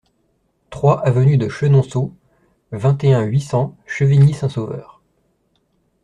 trois 0.71 1.05
avenue 1.05 1.37
de 1.37 1.47
Chenonceaux, 1.47 2.11
vingt 2.71 2.97
et 3.03 3.13
un, 3.13 3.21
huit 3.21 3.41
cents, 3.41 3.77
Chevigny-Saint-Sauveur 3.85 4.99